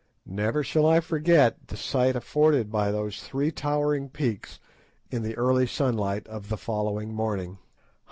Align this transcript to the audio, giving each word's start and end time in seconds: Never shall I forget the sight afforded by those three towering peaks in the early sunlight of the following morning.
Never 0.25 0.63
shall 0.63 0.87
I 0.87 0.99
forget 0.99 1.67
the 1.67 1.77
sight 1.77 2.15
afforded 2.15 2.71
by 2.71 2.89
those 2.89 3.21
three 3.21 3.51
towering 3.51 4.09
peaks 4.09 4.59
in 5.11 5.21
the 5.21 5.37
early 5.37 5.67
sunlight 5.67 6.25
of 6.27 6.49
the 6.49 6.57
following 6.57 7.13
morning. 7.13 7.59